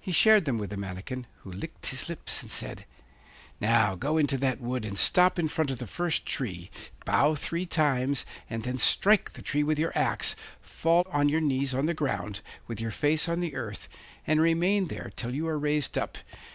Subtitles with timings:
[0.00, 2.86] He shared them with the manikin, who licked his lips and said:
[3.60, 6.70] 'Now, go into that wood, and stop in front of the first tree,
[7.04, 11.74] bow three times, and then strike the tree with your axe, fall on your knees
[11.74, 13.90] on the ground, with your face on the earth,
[14.26, 16.16] and remain there till you are raised up.